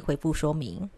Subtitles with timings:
[0.00, 0.90] 回复说明。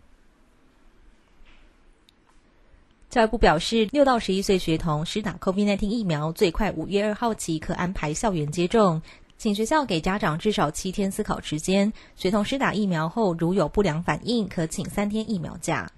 [3.08, 9.02] 教育部表示，六到十一岁学童施打 COVID-19 疫苗，最快五月二号起可安排校园接种，
[9.36, 11.92] 请学校给家长至少七天思考时间。
[12.14, 15.90] 学童施打疫苗后，如有不良反应，可请三天疫苗假。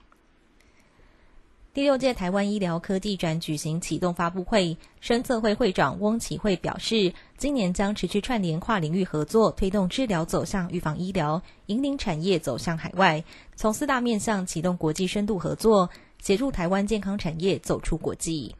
[1.74, 13.24] 第六届台湾医疗科技展举行启动发布会，生测会会长翁启慧表示，今年将持续串联跨领域合作，推动治疗走向预防医疗，引领产业走向海外，
[13.56, 15.88] 从四大面向启动国际深度合作。
[16.18, 18.54] 协助台湾健康产业走出国际。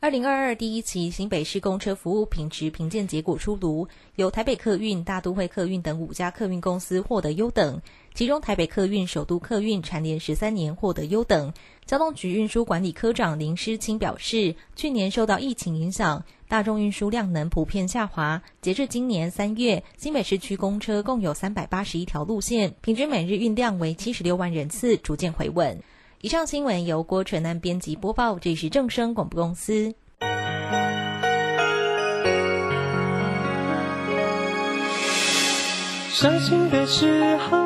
[0.00, 7.80] 二零二二第一期新北市公车服务品质评鉴结果出炉，由台北客运、大都会客运等五家客运公司获得优等，
[8.16, 11.52] 其中台北客运、首都客运蝉联十三年获得优等。
[11.84, 16.24] 交通局运输管理科长林诗清表示，去年受到疫情影响。
[16.48, 18.42] 大众运输量能普遍下滑。
[18.62, 25.82] 截至今年三月，新北市区公车共有三百八十一条路线，平均每日运量为七十六万人次，逐渐回稳。
[26.22, 29.94] 以上新闻由郭纯安编辑播报，这是正声广播公司。
[36.08, 37.65] 伤心的时候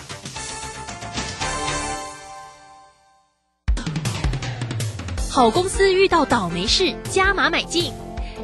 [5.33, 7.93] 好公司遇到倒霉事，加码买进。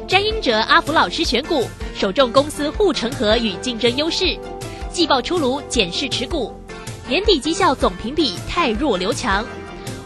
[0.08, 4.38] 詹英哲、阿福老师选股，首重公司护城河与竞争优势。
[4.90, 6.50] 季报出炉，检视持股，
[7.06, 9.44] 年底绩效总评比太弱留强。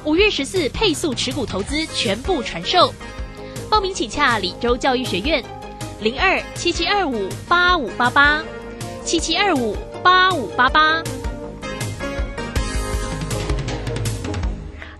[0.04, 2.92] 五月十四配速持股投资全部传授，
[3.70, 5.40] 报名请洽李州教育学院，
[6.00, 8.42] 零二七七二五八五八八，
[9.04, 11.00] 七七二五八五八八。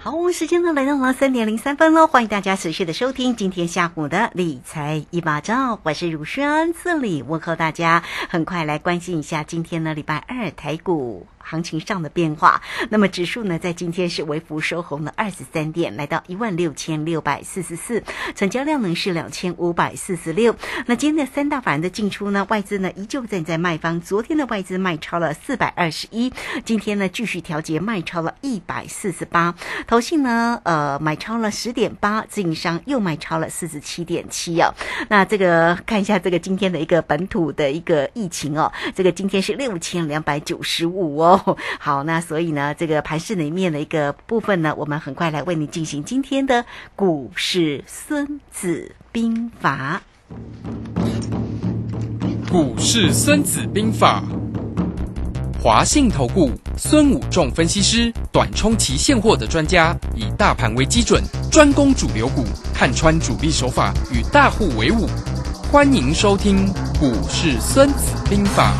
[0.04, 11.28] 好，时间呢来到了三点零三分喽，欢迎大家持续的收听今天下午的理财一把照，我是如轩，这里问候大家，很快来关心一下今天的礼拜二台股。
[11.44, 12.60] 行情上的变化，
[12.90, 18.02] 那么指数呢，在今天是微幅收红了二十三点，来到一万六千六百四十四，
[18.34, 20.54] 成交量呢是两千五百四十六。
[20.86, 26.32] 那今天的三大法人的进出呢，外资呢依旧站在卖方，昨天的外资卖超了四百二十一，
[26.64, 29.54] 今天呢继续调节卖超了一百四十八，
[29.86, 34.72] 投信呢呃买超了十点八，自营商又卖超了四十七点七啊。
[35.08, 41.31] 那这个看一下这个今天的一个本土的一个疫情哦，这个今天是六千两百九十五哦。
[41.78, 46.64] 好，那所以呢，这个盘市里面的一个部分呢，我们很快来为你进行今天的
[46.96, 50.02] 股市孙子兵法。
[52.50, 54.22] 股市孙子兵法，
[55.62, 62.44] 华信投顾孙武仲分析师，短冲期现货的专家，以大盘为基准，专攻主流股，
[62.74, 65.08] 看穿主力手法，与大户为伍。
[65.70, 66.66] 欢迎收听
[67.00, 68.74] 股市孙子兵法。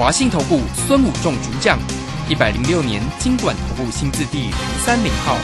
[0.00, 1.78] 华信投顾孙武仲主讲，
[2.26, 5.36] 一百零六年经管投顾新字第零三零号。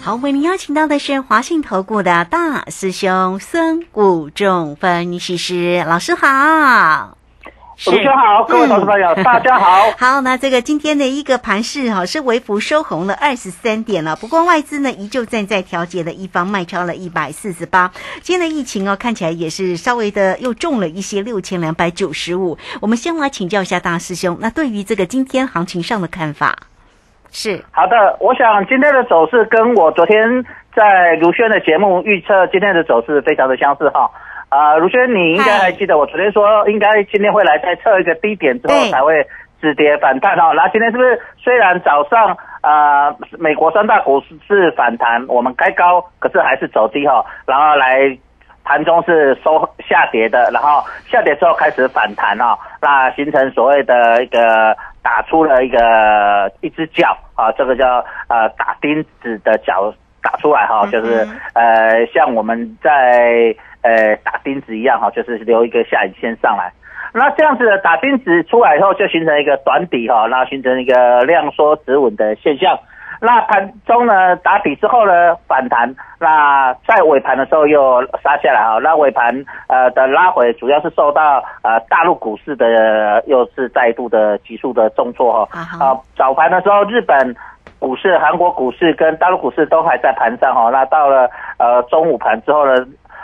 [0.00, 7.19] 好，为您邀请到的是华信投顾的大师兄孙武仲分析师老师好。
[7.82, 9.90] 主持人好，各位投资朋友，大家好。
[9.96, 14.14] 好，那这个今天的一个盘势哈，是微幅收红了二十三点了。
[14.16, 17.90] 不过外资呢，依旧站在调节的一方，卖超了一百四十八。
[18.20, 22.58] 今天的疫情哦，看起来也是稍微的又重了一些，六千两百九十五。
[22.82, 26.54] 我们先来请教一下大师兄，那对于这个今天行情上的看法
[27.32, 27.64] 是？
[27.70, 30.44] 好的，我想今天的走势跟我昨天
[30.76, 34.10] 在卢轩的节目预测今天的走势非常的相似哈。
[34.50, 39.26] 啊，如轩，你应该还记得我昨天说，应该今天会来再测一个低点之后才会
[39.60, 40.52] 止跌反弹哦。
[40.54, 48.18] 那今天是不是虽然早上啊，美国三大股市反弹，我们开高，可是还是走低哈，然后来。
[48.62, 59.92] 盘中是收下跌的，然后下跌之后开始反弹哦，那形成所谓的一个打出了一个一只脚啊，这个叫呃打钉子的脚
[60.22, 63.52] 打出来哈，就是呃像我们在
[63.82, 66.72] 呃打钉子一样哈，就是留一个下影线上来。
[67.12, 72.78] 那这样子的打钉子出来以后，就形成一个短底哈，然后形成一个量缩止稳的现象。
[73.22, 78.78] 那盘中呢打底之后呢反弹，那在尾盘的时候又杀下来啊。
[78.82, 85.60] 那尾盘呃的拉回主要是受到呃大陆股市的又是再度的急速的重挫哈。
[85.84, 87.36] 啊，早盘的时候日本
[87.78, 90.70] 股市、韩国股市跟大陆股市都还在盘上哈。
[90.70, 91.28] 那到了
[91.58, 92.72] 呃中午盘之后呢，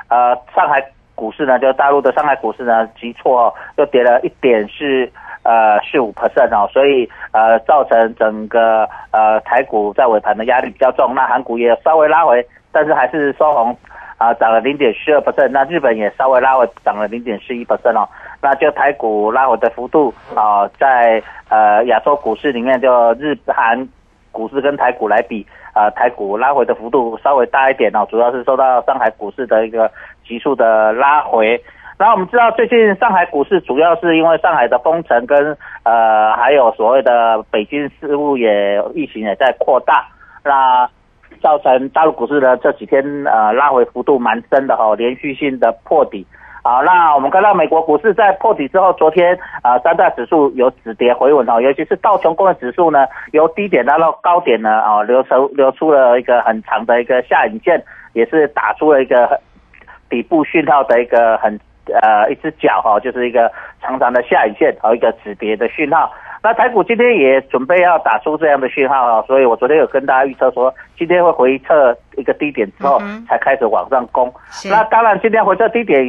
[0.08, 5.10] 呃上海股市呢就大陆的上海股市呢急挫，又跌了一点是。
[5.48, 11.14] 呃，四五 percent 哦，所以呃，造成整个呃台股在尾盘的压力比较重。
[11.14, 13.76] 那韩股也稍微拉回，但是还是收红，
[14.18, 15.50] 啊，涨了零点四二 percent。
[15.50, 18.08] 那日本也稍微拉回，涨了零点四一 percent 哦。
[18.42, 23.86] 那就台股拉回的幅度啊，在呃亚洲股市里面，就日韩
[24.32, 29.90] 股市跟台股来比，啊，台股拉回的幅度稍微大一点哦，主要是受到上海股市的一个
[30.26, 31.62] 急速的拉回。
[31.98, 40.06] 然后我们知道，最近上海股市主要是因为上海的封城跟呃，还有所谓的北京事务也疫情也在扩大，
[40.42, 40.88] 那
[41.42, 46.26] 造成大陆股市的这几天呃拉回幅度蛮深的哈，连续性的破底。
[46.66, 57.80] 好，那我们看到美国股市在破底之后，昨天啊三大指数有止跌回稳哦，尤其是道琼工业指数呢，由低点拉到高点呢啊流出流出了一个很长的一个下影线，
[58.14, 59.40] 也是打出了一个
[60.10, 61.56] 底部讯号的一个很。
[62.02, 63.48] 呃，一只脚哈，就是一个
[63.80, 66.10] 长长的下影线和一个止跌的讯号。
[66.42, 72.98] 那台股今天也准备要打出这样的讯号哈，所以我昨天有跟大家预测说，今天会回撤一个低点之后，
[73.28, 74.28] 才开始往上攻。
[74.68, 76.04] 那当然，今天回撤低点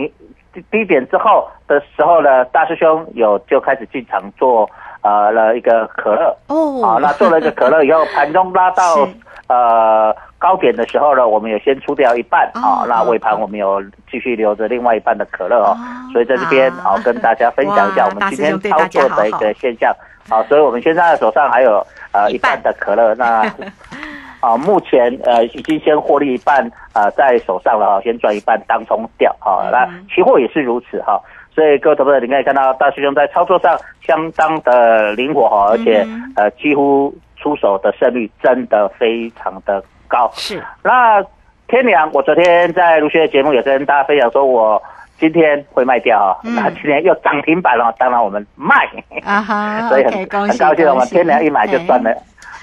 [0.71, 4.69] 低点之后的时候呢，大师兄有就开始进场做
[5.01, 6.35] 呃了一个可乐。
[6.47, 9.07] 哦，好，那做了一个可乐以后，盘中拉到
[9.47, 10.15] 呃。
[10.39, 15.75] 高点的时候呢，我们有先出掉一半啊，那尾盘我们有继续留着另外一半的可乐哦，
[16.13, 19.91] 所以在这边好跟大家分享一下 我们今天操作的一个现象。
[20.29, 23.51] 好，所以我们现在手上还有呃一半的可乐，那
[24.39, 31.21] 啊目前呃已经先获利一半啊在手上了哈，先赚一半当冲掉好，那期货也是如此哈，
[31.53, 36.05] 所以各位投资者你可以看到大师兄在操作上相当的灵活哈，而且
[36.35, 39.83] 呃几乎出手的胜率真的非常的。
[40.09, 40.31] 高。
[40.35, 40.63] 是。
[40.81, 41.21] 那
[41.67, 44.81] 天良，我昨天在卢轩的节目也跟大家分享说，我
[45.19, 48.87] 今天会卖掉啊，那今天又涨停板了，当然我们卖。
[49.25, 52.09] 啊哈， 所以很很高兴，我们天良一买就赚了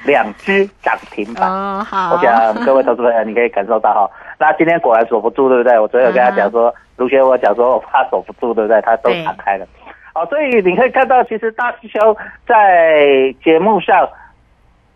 [0.05, 1.51] 两只涨停板。
[1.51, 5.79] 哦，好，我想各位投资朋友你可以感受到哈， 那今天果然锁不住，对不对？
[5.79, 8.81] 我昨天有跟他讲说，卢学我讲说我怕锁不住，对不对？
[8.83, 9.67] 他都打开了，
[10.15, 12.17] 哦，所以你可以看到，其实大师兄
[12.47, 14.09] 在节目上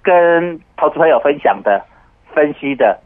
[0.02, 1.82] 跟投资朋友分享的。
[2.34, 2.96] 分析的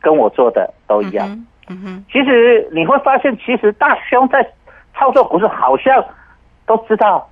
[0.00, 1.26] 跟我做的都一样，
[1.68, 4.46] 嗯哼，其实你会发现，其实大兄在
[4.94, 6.04] 操作股市好像
[6.66, 7.26] 都知道，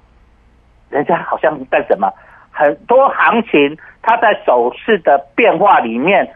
[0.88, 2.11] 人家好像干什么，
[2.56, 6.26] 很多行情它在走势的变化里面，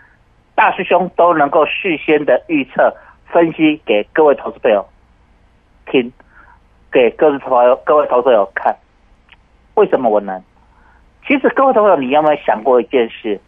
[0.55, 2.95] 大师兄都能够事先的预测
[3.33, 4.87] 分析给各位投资朋友
[5.87, 6.13] 听，
[6.93, 8.77] 给各位朋友各位投资朋友看，
[9.77, 10.43] 为什么我能？
[11.27, 13.41] 其实各位投资朋友，你有没有想过一件事？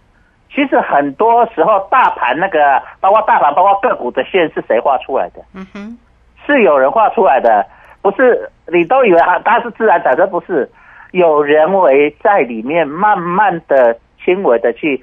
[0.55, 5.43] 其实很多时候，大盘那个，包括大盘，包括个股的线是谁画出来的？
[5.55, 5.99] 嗯哼，
[6.47, 7.67] 是有人画出来的，
[8.01, 10.71] 不是你都以为它它是自然产生，不是
[11.13, 15.03] 有人为在里面慢慢的、轻微的去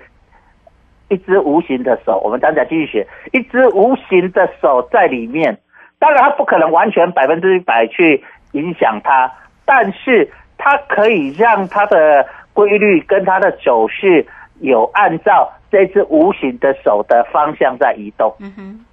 [1.07, 2.19] 一只无形的手。
[2.23, 5.57] 我们讲讲继续学，一只无形的手在里面，
[5.97, 9.31] 当然它不可能完全百分之一百去影响它，
[9.65, 14.25] 但是它可以让它的规律跟它的走势。
[14.61, 18.85] 有按照这只无形的手的方向在移动，嗯哼，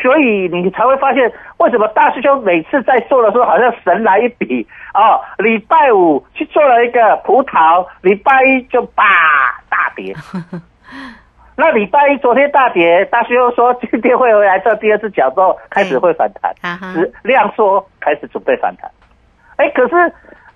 [0.00, 5.20] 所以你才会发现为什么大师兄每次在做的时候好像神来一笔哦。
[5.38, 9.04] 礼拜五去做了一个葡萄，礼拜一就叭
[9.68, 10.14] 大跌。
[11.56, 16.54] 那礼拜一昨天大跌，大师兄说今天会回来做第二次脚之后开始会反弹，
[16.94, 18.90] 是量缩开始准备反弹。
[19.56, 20.12] 哎，可是。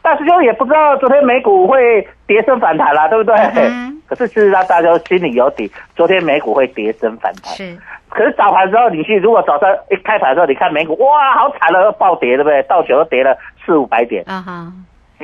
[0.06, 3.34] 大师兄也不知道昨天美股会跌升反弹啦，对不对？
[4.06, 7.52] 可是事实上大家心里有底，昨天美股会跌升反弹。
[7.54, 7.76] 是，
[8.08, 12.62] 可是早盘之后你去，如果早上一开盘的时候你看美股，哇，好惨了，暴跌，对不对？
[12.68, 14.22] 道琼又跌了四五百点。
[14.28, 14.72] 啊哈，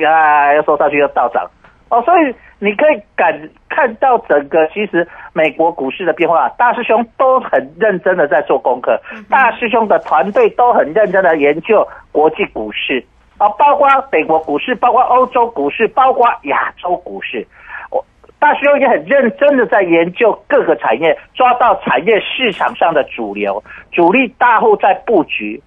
[0.01, 1.49] 呀，又收上去又倒涨，
[1.87, 8.99] 哦，所以你可以感看到整个其实美国股市的变化，大师兄都很认真的在做功课，
[9.29, 13.01] 大师兄的团队都很认真的研究国际股市
[13.43, 17.45] 啊，包括美国股市，包括欧洲股市，包括亚洲股市。
[17.91, 18.05] 我
[18.39, 25.61] 大师兄也很认真的在研究各个产业，抓到产业市场上的主流，主力大户在布局。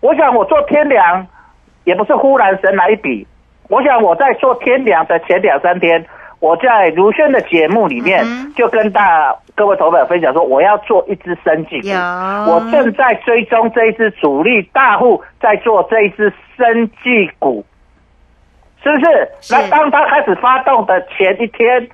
[0.00, 1.26] 我想我做天良，
[1.82, 3.26] 也不是忽然神来一笔。
[3.68, 6.06] 我想我在做天良的前两三天，
[6.40, 11.88] 我在如轩的节目里面嗯就跟大各位投票分享说，我要做一只生技股。
[12.50, 17.64] 我正在追踪这一只主力大户在做这一只生技股，
[18.82, 19.28] 是不是？
[19.42, 21.88] 是那当他开始发动的前一天，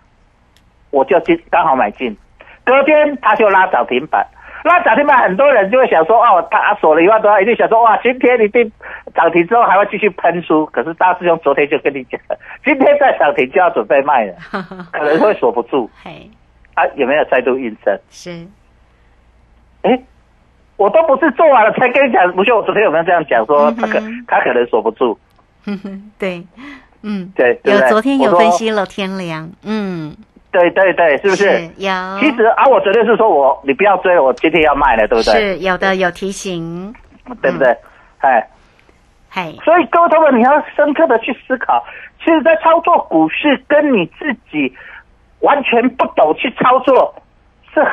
[0.91, 2.17] 我就进刚好买进，
[2.65, 4.25] 隔天他就拉涨停板。
[4.66, 8.70] 拉涨停板，很多人就会想说，哦，他锁了一万多，他一定想说，哇，今天一定
[9.14, 10.66] 涨停之后还会继续喷出。
[10.66, 12.20] 可是大师兄昨天就跟你讲，
[12.64, 14.35] 今天再涨停就要准备卖了，
[14.92, 16.30] 可能会锁不住嘿，
[16.75, 17.99] 啊，有没有再度印证？
[18.11, 18.46] 是，
[19.82, 19.99] 哎，
[20.76, 25.18] 我都不是做完了才跟你讲，不是我昨天有没有这样讲说他可、嗯他可能锁不住？
[26.18, 26.46] 对，
[27.02, 30.16] 嗯，对，有昨天有分析了天良，嗯，
[30.57, 31.63] 对对对，是不是？
[31.77, 35.35] 有，其实啊，我昨天是说我你不要追了，我今天要卖了，对不对？
[35.35, 36.95] 是有的有提醒，
[37.43, 37.77] 对不对？
[38.21, 38.49] 哎，
[39.31, 41.85] 嘿，所以各位同学，你要深刻的去思考，
[42.25, 44.75] 其实，在操作股市跟你自己
[45.41, 47.15] 完全不懂去操作，
[47.75, 47.87] 是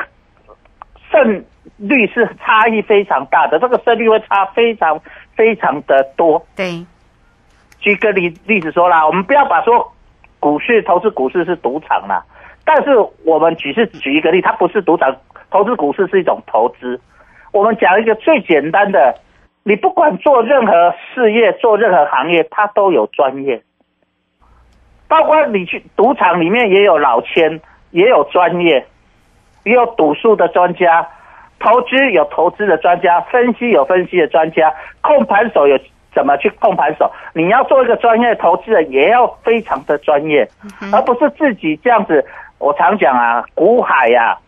[1.10, 1.44] 胜
[1.76, 4.98] 率是差异非常大的，这个胜率会差非常
[5.36, 6.42] 非常的多。
[6.56, 6.84] 对，
[7.78, 9.92] 举个例例子说啦，我们不要把说
[10.40, 12.24] 股市投资股市是赌场啦，
[12.64, 12.90] 但是
[13.24, 15.14] 我们只是举一个例，它不是赌场，
[15.50, 16.98] 投资股市是一种投资。
[17.52, 19.14] 我们讲一个最简单的，
[19.62, 23.62] 你不管做任何事业，做任何行业，它都有专业，
[25.06, 28.86] 包括你去赌场里面也有老千，也有专业，
[29.64, 31.06] 也有赌术的专家，
[31.60, 35.78] 投资有投资的专家，分析有分析的专家，控盘手有
[36.14, 37.12] 怎么去控盘手。
[37.34, 40.48] 你要做一个专业投资人，也要非常的专业，
[40.92, 42.24] 而不是自己这样子。
[42.64, 44.38] 我常讲啊，古海呀、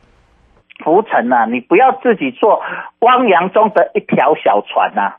[0.82, 2.62] 浮沉啊，你不要自己做
[3.00, 5.16] 汪洋中的一条小船呐、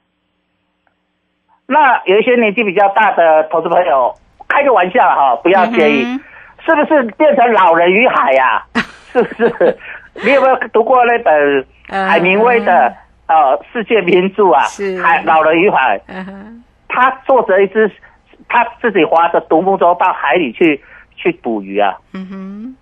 [1.67, 4.15] 那有一些年纪比较大的投资朋友，
[4.47, 6.19] 开个玩笑哈，不要介意，嗯
[6.65, 8.65] 是不是变成老人与海呀、
[9.13, 9.77] 是不是？
[10.25, 12.07] 你有没有读过那本嗯。
[12.09, 12.93] 海明威的
[13.27, 14.63] 呃世界名著啊？
[14.65, 14.99] 是。
[15.01, 17.89] 海老人与海，嗯，他坐着一只，
[18.49, 20.83] 他自己划着独木舟到海里去
[21.15, 21.95] 去捕鱼啊。
[22.13, 22.75] 嗯哼，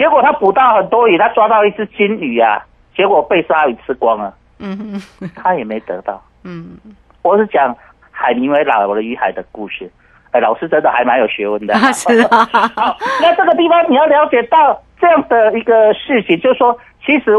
[0.00, 2.64] 结果他捕到很多鱼，他抓到一只金鱼啊，
[2.96, 4.74] 结果被鲨鱼吃光了，嗯
[5.20, 6.18] 哼，他也没得到。
[6.42, 6.78] 嗯，
[7.20, 7.76] 我是讲
[8.10, 9.90] 海明威老人与海的故事。
[10.30, 11.74] 哎，老师真的还蛮有学问的。
[11.74, 17.36] 啊是啊 好，那这个地方你要了解到这样的一个事情，就是说，其实，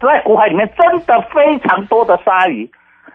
[0.00, 2.68] 在古海里面真的非常多的鲨鱼。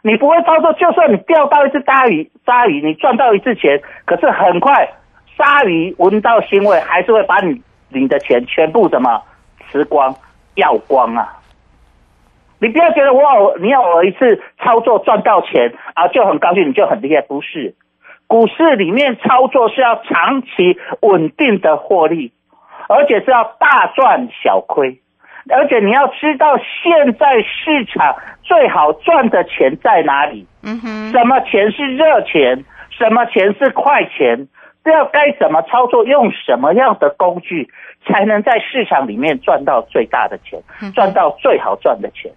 [0.04, 4.88] 你不会操作，就算你钓到一只大鱼，鲨鱼你赚到一次钱，可是很快
[5.36, 7.62] 鲨鱼闻到腥味，还是会把你
[7.96, 9.24] 你的钱全部怎么
[9.72, 10.14] 吃光、
[10.56, 11.40] 要光啊！
[12.60, 17.76] 你不要觉得我偶你要偶尔一次操作赚到钱啊就很高兴，你就很厉害，不是？
[18.28, 22.32] 股市里面操作是要长期稳定的获利，
[22.90, 25.00] 而且是要大赚小亏，
[25.50, 34.48] 而且你要知道现在市场最好赚的钱在哪里，嗯哼，什么钱是热钱，什么钱是快钱，
[34.92, 37.70] 要该怎么操作，用什么样的工具
[38.06, 40.62] 才能在市场里面赚到最大的钱，
[40.94, 42.32] 赚到最好赚的钱。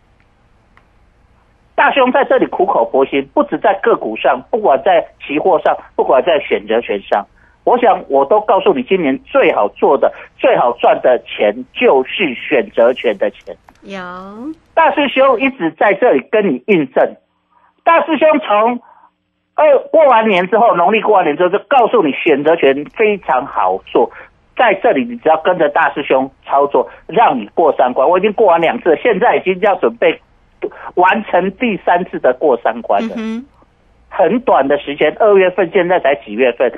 [1.75, 7.25] 大兄在这里苦口婆心，不止在个股上，不管在期货上，不管在选择权上，
[7.65, 13.57] 我想我都告诉你，今年最好做的、最好赚的钱就是选择权的钱。
[13.83, 14.01] 有，
[14.75, 17.15] 大师兄一直在这里跟你印证。
[17.85, 18.81] 大师兄从
[19.59, 24.09] 二过完年之后，农历过完年之后，就告诉你选择权非常好做。
[24.57, 28.09] 在这里，你只要跟着大师兄操作，让你过三关。
[28.09, 30.21] 我已经过完两次了，现在已经要准备
[30.95, 33.15] 完成第三次的过三关了。
[33.17, 33.45] 嗯，
[34.09, 36.73] 很短的时间，二月份现在才几月份？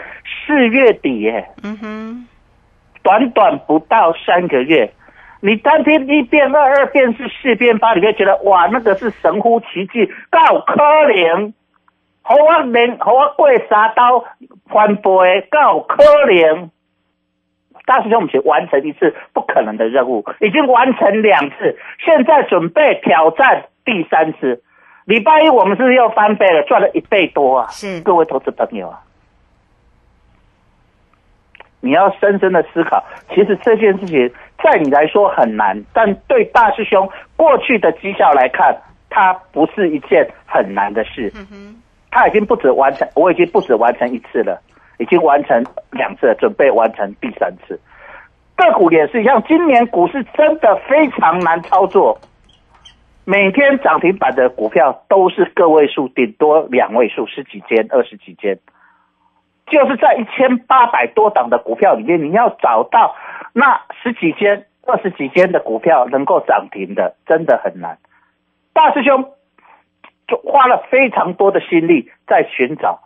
[0.46, 1.48] 四月底耶。
[1.62, 2.26] 嗯哼，
[3.02, 4.90] 短短不到三个月，
[5.42, 10.82] 你单听一变二，二变四，四变八，你会觉得哇，那个是神乎其技，够可
[11.14, 11.52] 能。
[12.22, 14.24] 好我连好我过三刀
[14.68, 16.70] 翻倍，够可能。
[17.86, 24.62] 大师兄，我们去完成一次不可能的任务，已经完成两次，现在准备挑战第三次。
[25.06, 27.66] 礼拜一我们是不是又翻倍了，赚了一倍多啊！
[27.70, 29.00] 是各位投资朋友啊，
[31.80, 38.76] 你要深深的思考，其实这件事情在你来说很难，但对大师兄过去的绩效来看，
[39.08, 41.32] 它不是一件很难的事。
[42.10, 44.60] 他已经不止完成，我已经不止完成一次了，
[44.98, 47.80] 已经完成两次了，准备完成第三次。
[48.56, 52.18] 个股也是一样，今年股市真的非常难操作，
[53.24, 58.58] 每天涨停板的股票都是个位数，顶多两位数，十几间、二十几间。
[59.66, 63.14] 就是在一千八百多档的股票里面，你要找到
[63.52, 67.96] 那十几间、二十几间的股票能够涨停的，真的很难。
[68.72, 69.30] 大师兄
[70.36, 73.00] 花了非常多的心力在寻找。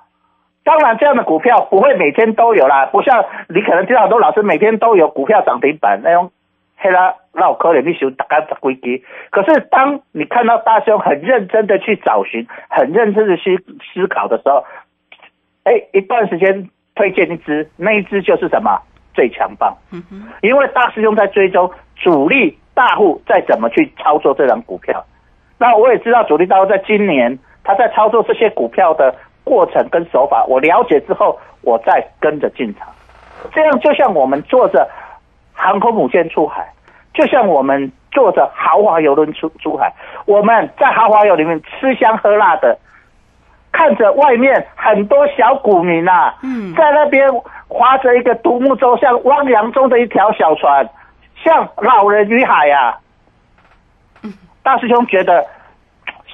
[0.65, 6.33] 当然，这样的股票不会每天都有啦，不像你可能听到很多老师每天都有股票涨停板那种，
[6.79, 9.05] 黑啦，那我可能你修大概十几基。
[9.31, 13.63] 可是当你看到大师兄很认真的去找寻，很认真的去
[13.93, 14.65] 思考的时候，
[15.65, 18.81] 哎，一段时间推荐一只，那一只就是什么
[19.13, 19.77] 最强棒。
[20.41, 25.05] 因为大师兄在追踪主力大户在怎么去操作这张股票。
[25.59, 32.89] 那我也知道主力大户在今年他在操作这些股票的过程跟手法，我了解之后，我再跟着进场。
[33.53, 34.89] 这样就像我们坐着
[35.53, 36.67] 航空母舰出海，
[37.13, 39.93] 就像我们坐着豪华游轮出出海，
[40.27, 42.79] 我们在豪华游里面吃香喝辣的。
[43.73, 46.37] 看着外面很多小股民啊，
[46.77, 47.29] 在那边
[47.67, 50.89] 划着一个独木舟，像汪洋中的一条小船，
[51.43, 52.97] 像老人与海呀。
[54.65, 55.47] 大师兄觉得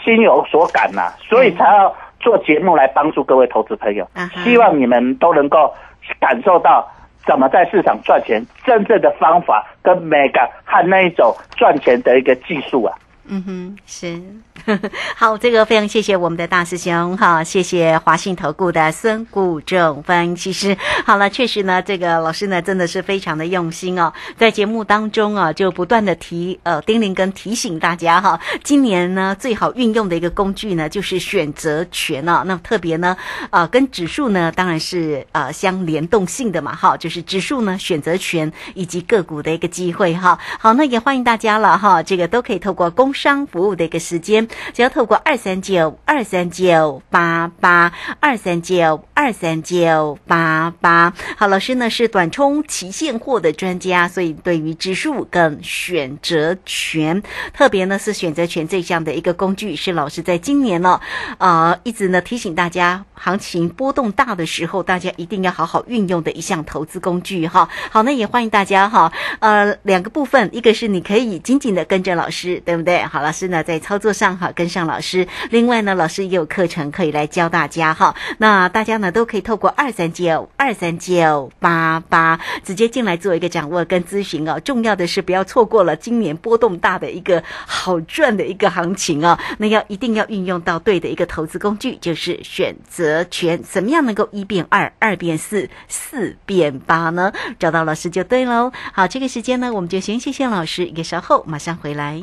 [0.02, 4.08] 心有所感呐，所以才要做节目来帮助各位投资朋友，
[4.44, 5.74] 希望你们都能够
[6.18, 6.88] 感受到
[7.26, 12.96] 怎么在市场赚钱真正的方法跟美感和那一种赚钱的一个技术啊。
[13.32, 14.20] 嗯哼，是。
[15.16, 20.76] 好，这个非常谢谢我们的大师兄哈，谢谢华信投顾的孙谷正分析师。
[21.06, 33.16] 好了，确实呢，这个老师呢真的是非常的用心哦，在节目当中啊，就不断的提呃叮咛跟提醒大家哈，今年呢最好运用的一个工具呢就是选择权啊，那特别呢
[33.48, 40.38] 啊跟指数呢当然是啊相联动性的嘛哈，就是指数呢选择权以及个股的一个机会哈。
[40.58, 44.48] 好，那也欢迎大家了哈，这个都可以透过公商服务的一个时间。
[44.72, 60.98] 只要透过二三九二三九八八二三九二三九八八，好，老师呢是短冲期现货的专家，所以对于指数跟选择权，特别呢是选择权这项的一个工具，是老师在今年呢，
[61.36, 67.68] 呃，一直呢提醒大家，行情波动大的时候，大家一定要好好运用的一项投资工具哈。
[67.90, 73.02] 好，那也欢迎大家哈，呃，两个部分，一个是你可以紧紧的跟着老师，对不对？
[73.10, 74.30] 好，老师呢在操作上。
[74.38, 75.26] 好，跟上老师。
[75.50, 78.14] 另外呢，老师也有课程可以来教大家哈。
[78.38, 84.58] 那大家呢都可以透过二三九二三九八八直接进来做一个掌握跟咨询哦。
[84.60, 89.38] 重要的是不要错过了今年波动大的一个好赚的一个行情哦。
[89.58, 93.60] 那要一定要运用到对的一个投资工具，就是选择权。
[93.62, 97.32] 怎么样能够一变二，二变四，四变八呢？
[97.58, 98.72] 找到老师就对喽。
[98.92, 102.22] 好，这个时间呢，我们就先谢谢老师，一个稍后马上回来。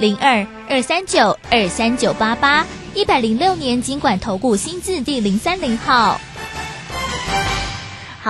[0.00, 6.20] 零二二三九二三九八八，一百零六年尽管投顾新字第零三零号。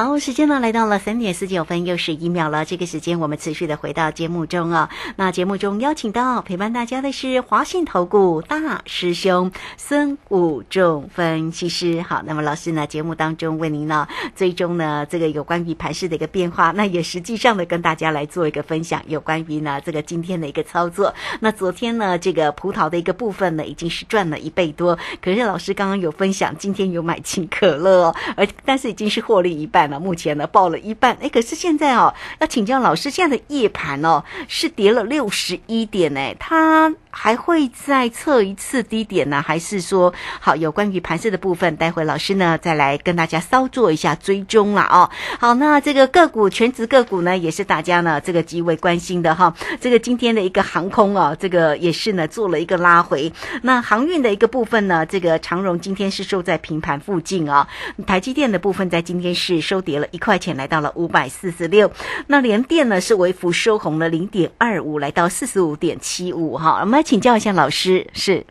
[0.01, 2.65] 好，时间呢来到了三点四九分又十一秒了。
[2.65, 4.89] 这个时间我们持续的回到节目中啊。
[5.17, 12.01] 那节目中邀请到陪伴大家的是华信投顾大师兄孙武仲分析师。
[12.01, 14.07] 好，那么老师呢节目当中为您呢
[14.37, 21.13] 追踪呢这个有关于盘势的一个变化，那也实际上的跟大家来做一个分享，有关于呢这个今天的一个操作。
[21.41, 29.88] 那昨天呢这个葡萄的一个部分呢已经是赚了一倍多，可是老师刚刚有分享，今天有买进可乐哦，而但是已经是获利一半。
[29.91, 36.95] 那目前呢报了一半，哎，可是现在哦，要请教老师，现在的夜盘哦是跌了六十一点，呢，它。
[37.11, 41.75] 还会再测一次低点呢，还是说好有关于盘势的部分？
[41.77, 45.11] 待会老师呢再来跟大家稍做一下追踪了哦。
[45.41, 49.53] 好，那这个个股全职个股呢，也是大家呢这个极为关心的哈。
[49.81, 53.33] 这个今天的一个航空啊，这个也是呢做了一个拉回。
[53.63, 57.67] 那航运的一个部分呢，这个长荣今天是收在平盘附近啊。
[58.07, 61.89] 台积电的部分在今天是收收跌了一块钱，来到了五百四十六。
[62.27, 66.57] 那联电呢是微幅收红了零点二五，来到四十五点七五。
[66.57, 68.45] 哈，我们来请教一下老师，是，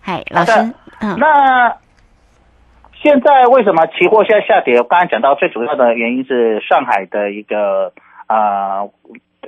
[0.00, 0.52] 嗨，老师，
[1.00, 1.74] 嗯，那
[3.02, 4.78] 现在为什么期货现在下跌？
[4.78, 7.92] 我刚才讲到最主要的原因是上海的一个
[8.28, 8.88] 呃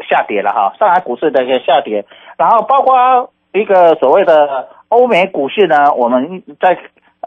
[0.08, 2.04] 下跌了哈，上海股市的一个下跌，
[2.36, 6.76] 然后包括一个所谓的欧美股市呢，我们在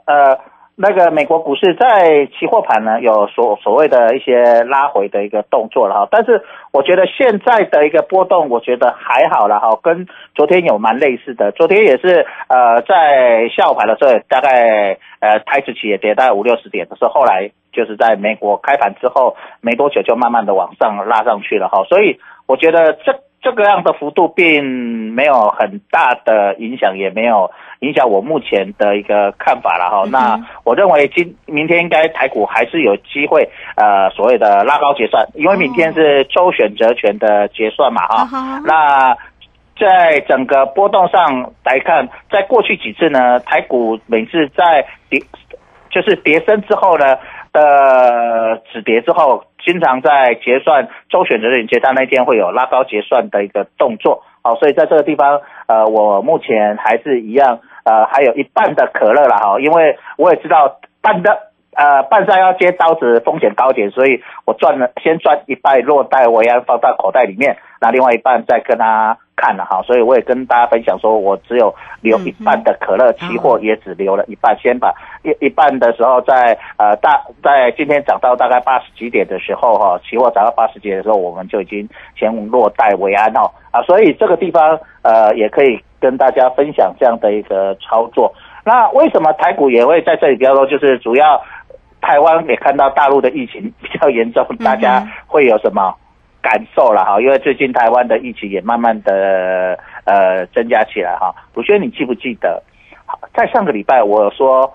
[0.04, 0.52] 呃。
[0.76, 11.52] 那个美国股市在期货盘呢有所所谓的一些拉回的一个动作了哈，但是我觉得现在的一个波动，我觉得还好了哈，跟昨天有蛮类似的。
[11.52, 24.64] 昨天也是呃在下午盘的时候，大概呃台指期也跌大概五六十点，可是后来就是在美国开盘之后没多久就慢慢的往上拉上去了哈，所以我觉得这这个样的幅度并
[25.14, 27.52] 没有很大的影响，也没有。
[27.84, 38.62] 影响我目前的一个看法了哈，那我认为今明天应该台股还是有机会，呃，所谓的拉高结算，因为明天是周选择权的结算嘛哈。
[38.66, 39.14] 那
[39.78, 45.22] 在整个波动上来看，在过去几次呢，台股每次在跌，
[45.92, 47.18] 就是跌升之后呢，
[47.52, 57.60] 呃，呃止跌之后，经常在结算周选择权结算那天会有拉高结算的一个动作，好，所以在这个地方，呃，我目前还是一样。
[57.86, 61.38] 呃，还有一半的可乐了哈，因为我也知道半的
[61.76, 74.94] 呃半山要接刀子风险高点，所以我赚了先赚一半落袋为安放到口袋里面，那另外一半再跟他看了哈，所以我也跟大家分享说，我只有留一半的可乐期货，也只留了一半，先把
[75.24, 81.86] 一一半的时候在呃大在今天涨到大概八十几点的时候哈，期货涨到八十几点的时候，我们就已经
[82.18, 85.78] 先落袋为安哦啊，所以这个地方呃也可以。
[86.04, 88.30] 跟大家分享这样的一个操作，
[88.66, 90.66] 那为什么台股也会在这里比较多？
[90.66, 91.42] 就是主要
[92.02, 95.96] 台湾也看到大陆的疫情比较严重，大家会有什么
[96.44, 97.20] 感受了哈？
[97.22, 101.34] 因为最近台湾的疫情也慢慢的呃增加起来哈。
[101.56, 102.62] 鲁轩，你记不记得？
[103.34, 104.72] 在上个礼拜我说，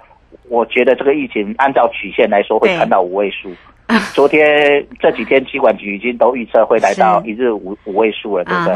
[0.48, 3.50] 我觉得这个疫情按照曲线来说会传到五位数。
[4.12, 8.74] 昨天这几天，机管局已经都预测会来到一日五五位数了，对不对？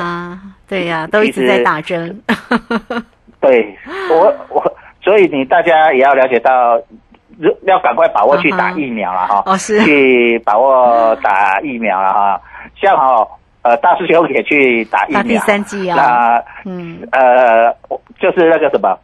[0.68, 2.22] 对呀，都一直在打针。
[3.40, 3.76] 对
[4.10, 6.80] 我我，所以你大家也要了解到，
[7.62, 9.42] 要赶快把握去打疫苗了哈。
[9.46, 9.80] 哦，是。
[9.82, 12.40] 去把握打疫苗了哈，
[12.80, 13.26] 像哈
[13.62, 15.22] 呃大师兄也去打疫苗。
[15.22, 15.96] 第三季啊。
[15.96, 17.72] 那嗯呃，
[18.20, 18.98] 就是那个什么。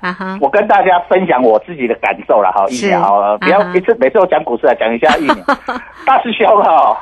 [0.00, 0.38] 啊哈！
[0.40, 5.34] 我跟大家分享我自己的感受了哈，疫苗不要一次每次我讲股市啊，讲一下疫苗。
[6.06, 6.96] 大师兄哈，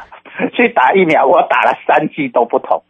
[0.54, 2.82] 去打疫苗，我打了三剂都不同，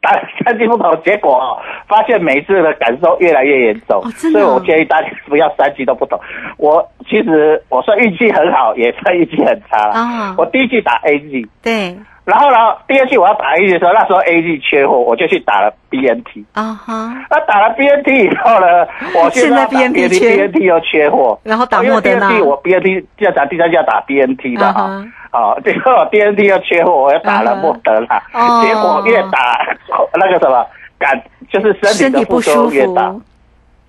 [0.00, 6.18] 打了三级不同，结果发现每次的感受越来越严重，所以我建议大家不要三级都不同。
[6.56, 10.34] 我其实我算运气很好，也算运气很差了。
[10.38, 11.96] 我第一季打 A G，对。
[12.28, 16.44] 然后呢，第二季我要打 A G 的时候，那时候 A G 缺货，我就去打了 B N T。
[16.52, 17.14] 啊哈。
[17.30, 21.40] 那打了 B N T 以后呢，我现在 B N T 缺，B N T 又缺货。
[21.42, 22.38] 然后打莫德纳。
[22.42, 25.02] 我 B N T 要打第三季要打 B N T 的哈。
[25.30, 28.22] 好，最后 B N T 又缺货，我又打了莫德纳。
[28.34, 28.62] 哦。
[28.62, 29.66] 结果越打
[30.12, 30.66] 那个什么
[30.98, 31.18] 感，
[31.50, 33.04] 就是身体的不舒服越大。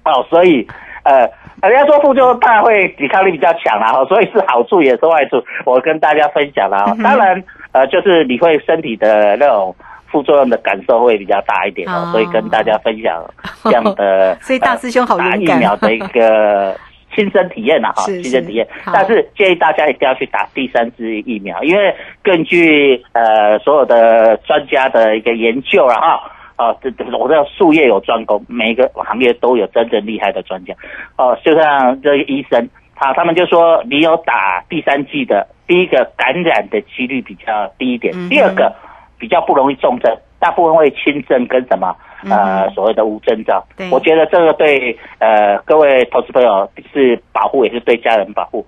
[0.06, 0.66] 哦，所以
[1.04, 1.30] 呃。
[1.62, 6.96] 人家说副作用大会抵抗力比较强啦，哈，所以是好处也是坏处，我跟大家分享了啊。
[7.04, 9.76] 当然，呃，就是你会身体的那种
[10.10, 13.22] 副作用的感受会比较大一点哦，所以跟大家分享
[13.66, 14.38] 这样的。
[14.40, 16.74] 所以大师兄好打疫苗的一个
[17.14, 18.66] 亲身体验了，哈，亲身体验。
[18.94, 26.22] 但是建议大家一定要去打第三支疫苗，因为根据呃所有的专家的一个研究了哈。
[26.60, 30.74] 啊，这这我知道术业有专攻，每一个行业都有真正厉害的专家。
[31.16, 32.68] 哦，就像这个医生，
[32.98, 38.76] 他他们就说，你有打第三剂的，第一个感染的几率比较低一点，第二个
[39.18, 41.96] 比较不容易重症，大部分会轻症跟什么
[42.30, 43.64] 呃所谓的无症状。
[43.90, 48.68] 我觉得这个对呃各位投资朋友是保护，也是对家人保护。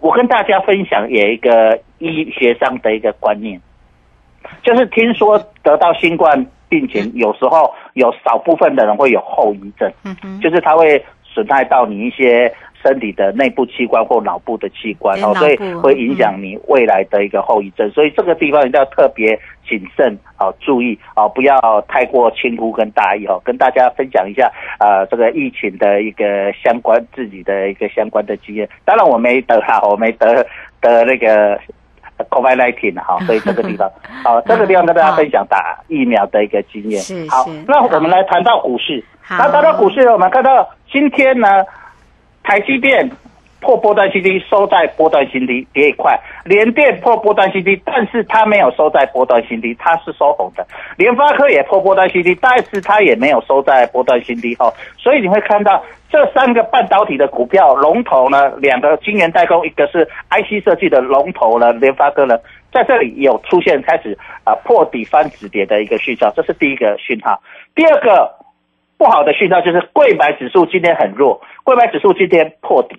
[0.00, 3.60] 我跟大家分享有一个医学上的一个观念，
[4.62, 6.46] 就是听说得到新冠。
[6.72, 12.50] 病情有时候有少部分的人会有后遗症，嗯就是它会损害到你一些
[12.82, 17.90] 身体的内部器官或脑部的器官哦，所以会影响你未来的一个后遗症。
[17.90, 23.38] 所以这个地方一定要特别谨慎啊，注意啊，不要太过轻忽跟大意哦。
[23.44, 28.66] 跟大家分享一下啊，这个疫情的一个相关自己的一个相关的经验。
[28.86, 30.46] 当然我没得哈，我没得
[30.80, 31.60] 得那个。
[32.30, 33.90] Covid nineteen 哈， 所以这个地方，
[34.24, 37.02] 好，这个地方跟大家分享打疫苗的一个经验。
[37.28, 39.04] 好，那我们来谈到股市。
[39.30, 41.48] 那谈到股市，我们看到今天呢，
[42.42, 43.10] 台积电
[43.62, 46.12] 破波段新低，收在波段新低，跌一块；
[46.44, 50.62] 联电破波段新低，但是它没有收在波段新低，它是收红的；
[50.98, 54.70] 联发科也破波段新低，但是它也没有收在波段新低哈。
[54.98, 62.36] 所以你会看到这三个半导体的股票龙头呢，两个晶圆代工，一个是 IC 设计的龙头呢，联发科呢，
[62.72, 67.40] 在这里有出现开始啊破底翻止跌的一个讯号，这是第一个讯号。
[67.76, 68.28] 第二个
[68.98, 72.96] 不好的讯号就是贵买指数今天很弱，贵买指数今天破底。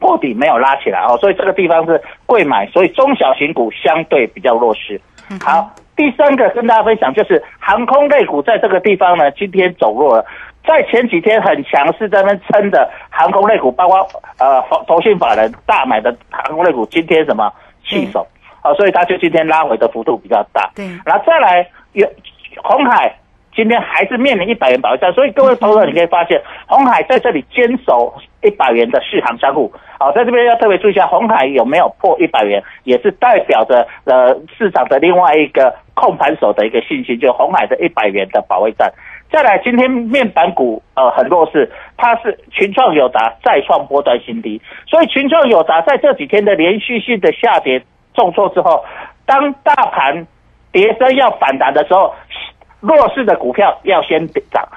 [0.00, 5.00] 破底没有拉起来哦，所以这个地方是贵买，所以中小型股相对比较弱势。
[5.40, 10.26] 好，第三个跟大家分享就是航空类股在这个地方呢，今天走弱了，
[10.66, 13.98] 在前几天很强势在那撑的航空类股，包括
[14.38, 17.52] 呃投信法人大买的航空类股，今天什么
[17.86, 18.26] 弃手，
[18.60, 20.70] 啊，所以它就今天拉回的幅度比较大。
[20.74, 22.06] 对，然后再来有
[22.62, 23.14] 红海。
[23.54, 38.90] 今天还是面临一百元保卫战，所以各位投资者你可以发现，红海在这里坚守一百元的续航商户，好，在这边要特别注意一下，红海有没有破一百元，也是代表着呃市场的另外一个控盘手的一个信心，就红海的一百元的保卫战。
[39.30, 47.82] 再来，今天面板股呃很弱势，它是群创有达再创波段新低，所以群创有达在这几天的连续性的下跌
[48.14, 48.82] 重挫之后，
[49.26, 50.26] 当大盘
[50.72, 52.14] 跌升要反弹的时候。
[52.82, 54.68] 弱势的股票要先涨，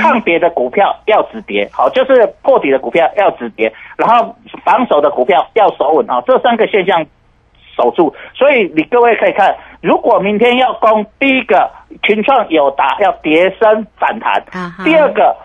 [0.00, 7.04] 抗跌的股票要止跌，好，就是破底的股票要止跌，然后防守的股票要守稳啊，这三个现象
[7.76, 8.14] 守住。
[8.34, 11.70] 所以你各位可以看，如果明天要攻，第一个
[12.02, 14.42] 群创有达要跌升反弹，
[14.82, 15.36] 第二个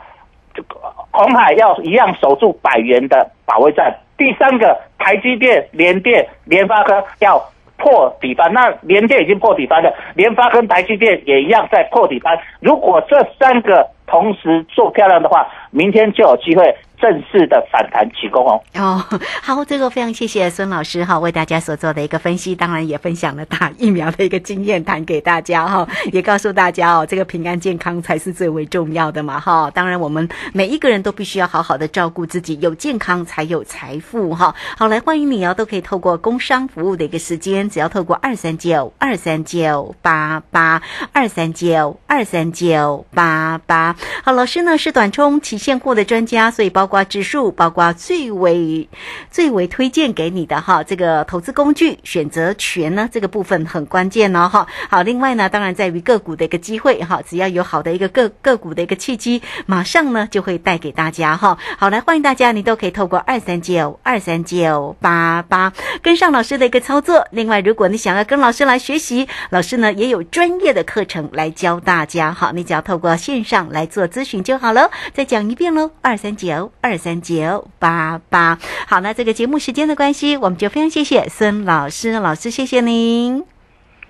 [1.11, 7.43] 红海要一样守住百元的保卫战，第三个台积电、联电、联发科要。
[7.77, 12.39] 破底翻，那联电已经破底翻了，联发跟台积电也一样在破底翻。
[12.59, 16.75] 如果这三个同时做漂亮的话，明天就有机会。
[16.97, 18.63] 正式的反弹起功哦！
[18.73, 29.69] 哦，好，这个非常谢谢孙老师哈，为大家所做的一个分析，当然也分享了打疫苗的一个经验谈给大家哈， 也告诉大家哦，这个平安健康才是最为重要的嘛哈。
[29.71, 34.55] 当然，我们每一个人都必须要好好的照顾自己，有健康才有财富哈。
[34.77, 43.94] 好，来欢迎你哦，都可以透过工商服务的一个时间，只要透过二三九二三九八八二三九二三九八八。
[44.23, 46.85] 好，老师呢是短冲期现货的专家，所以包。
[46.85, 48.87] 包括指数，包括最为
[49.31, 54.67] 最为推荐给你的哈，这个投资工具选择权呢，这个部分很关键哦哈。
[54.87, 61.57] 好，另外呢，当然在于个股的一个机会哈，只要有好的一个个个股的一个契机，马上呢就会带给大家哈。
[61.79, 67.25] 好，来欢迎大家，你都可以透过二三九二三九八八跟上老师的一个操作。
[67.31, 74.89] 另外，如果你想要跟老师来学习，老师呢也有专业的课程来教大家哈，你只要透过线上来做咨询就好了。
[75.13, 76.71] 再讲一遍喽，二三九。
[76.81, 83.43] 二三九八八，好，那这个节目时间的关系，我们就非常谢谢孙老师，老师谢谢您，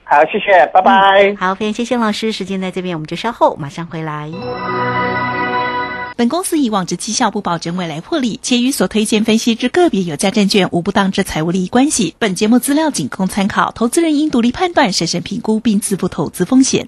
[0.04, 4.30] 好，谢谢，拜拜，好，非常谢谢老师，时间在这边，我们就稍后马上回来。
[6.18, 12.16] 本公司以往之绩效不保证未来获利，且与所推荐分析之个别有价证券无不当之财务利益关系。
[12.20, 16.88] 本节目资料仅供参考，投资人应独立判断、审慎评估并自负投资风险。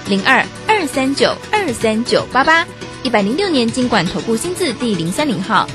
[0.11, 2.67] 零二二三九二三九八八，
[3.01, 5.65] 一百零六年经管投顾新字第零三零号。